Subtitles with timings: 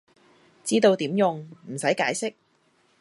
[0.63, 2.33] 知道點用，唔識解釋